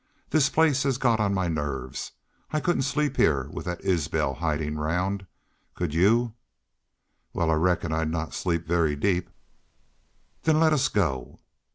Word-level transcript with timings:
This 0.31 0.49
place 0.49 0.81
has 0.81 0.97
got 0.97 1.19
on 1.19 1.31
my 1.31 1.47
nerves. 1.47 2.13
I 2.49 2.59
couldn't 2.59 2.81
sleep 2.89 3.17
heah 3.17 3.47
with 3.51 3.65
that 3.65 3.85
Isbel 3.85 4.33
hidin' 4.33 4.75
around. 4.75 5.27
Could 5.75 5.93
y'u?" 5.93 6.33
"Wal, 7.33 7.51
I 7.51 7.53
reckon 7.53 7.93
I'd 7.93 8.09
not 8.09 8.33
sleep 8.33 8.65
very 8.65 8.95
deep." 8.95 9.29
"Then 10.41 10.59
let 10.59 10.73
us 10.73 10.87
go." 10.87 11.39